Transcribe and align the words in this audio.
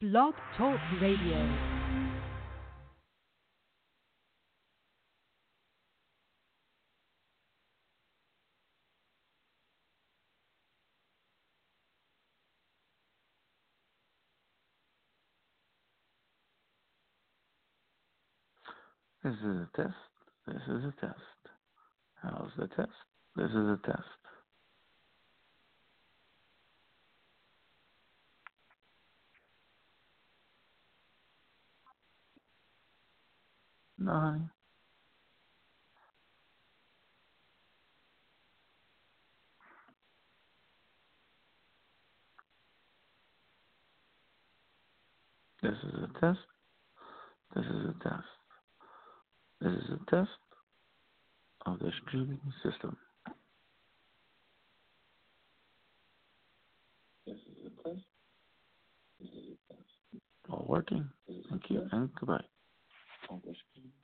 Blog 0.00 0.32
Talk 0.56 0.80
Radio. 1.02 1.46
This 19.22 19.34
is 19.34 19.44
a 19.44 19.68
test. 19.76 19.92
This 20.46 20.62
is 20.66 20.84
a 20.84 20.94
test. 20.98 21.14
How's 22.22 22.48
the 22.56 22.68
test? 22.68 22.88
This 23.36 23.50
is 23.50 23.54
a 23.54 23.78
test. 23.84 24.29
No, 34.02 34.12
honey. 34.12 34.40
This 45.62 45.72
is 45.72 45.94
a 46.02 46.20
test. 46.20 46.38
This 47.54 47.64
is 47.66 47.90
a 47.90 47.94
test. 48.02 48.24
This 49.60 49.72
is 49.72 49.90
a 49.90 50.10
test 50.10 50.30
of 51.66 51.78
the 51.78 51.92
streaming 52.06 52.40
system. 52.62 52.96
This 57.26 57.36
is 57.36 57.66
a 57.66 57.88
test. 57.88 58.04
This 59.20 59.28
is 59.28 59.44
a 59.52 59.74
test. 59.74 60.22
All 60.48 60.64
working. 60.66 61.06
Thank 61.50 61.68
you 61.68 61.86
and 61.92 62.08
goodbye 62.18 62.44
accomplish. 63.30 63.99